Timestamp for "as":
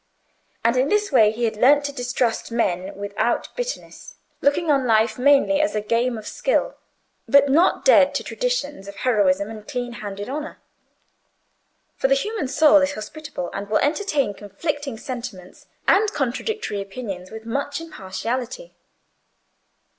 5.61-5.75